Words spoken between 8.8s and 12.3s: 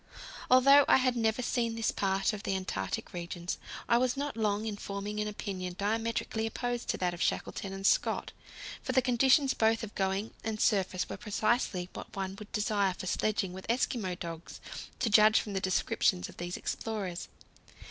for the conditions both of going and surface were precisely what